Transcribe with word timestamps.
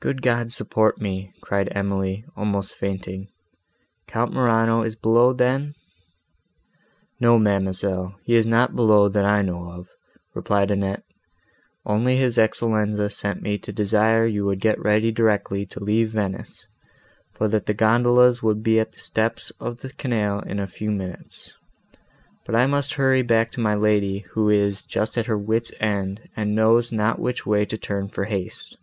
"Good 0.00 0.22
God 0.22 0.52
support 0.52 1.00
me!" 1.00 1.32
cried 1.40 1.70
Emily, 1.72 2.24
almost 2.36 2.76
fainting, 2.76 3.30
"Count 4.06 4.32
Morano 4.32 4.82
is 4.84 4.94
below, 4.94 5.32
then!" 5.32 5.74
"No, 7.18 7.36
ma'amselle, 7.36 8.14
he 8.22 8.36
is 8.36 8.46
not 8.46 8.76
below 8.76 9.08
that 9.08 9.24
I 9.24 9.42
know 9.42 9.72
of," 9.72 9.88
replied 10.36 10.70
Annette, 10.70 11.02
"only 11.84 12.16
his 12.16 12.38
Excellenza 12.38 13.10
sent 13.10 13.42
me 13.42 13.58
to 13.58 13.72
desire 13.72 14.24
you 14.24 14.44
would 14.46 14.60
get 14.60 14.78
ready 14.80 15.10
directly 15.10 15.66
to 15.66 15.82
leave 15.82 16.10
Venice, 16.10 16.64
for 17.32 17.48
that 17.48 17.66
the 17.66 17.74
gondolas 17.74 18.40
would 18.40 18.62
be 18.62 18.78
at 18.78 18.92
the 18.92 19.00
steps 19.00 19.50
of 19.58 19.80
the 19.80 19.92
canal 19.92 20.38
in 20.42 20.60
a 20.60 20.68
few 20.68 20.92
minutes: 20.92 21.52
but 22.46 22.54
I 22.54 22.68
must 22.68 22.94
hurry 22.94 23.22
back 23.22 23.50
to 23.52 23.60
my 23.60 23.74
lady, 23.74 24.20
who 24.30 24.48
is 24.48 24.82
just 24.82 25.18
at 25.18 25.26
her 25.26 25.36
wits' 25.36 25.72
end, 25.80 26.20
and 26.36 26.54
knows 26.54 26.92
not 26.92 27.18
which 27.18 27.44
way 27.44 27.64
to 27.64 27.76
turn 27.76 28.06
for 28.08 28.26
haste." 28.26 28.76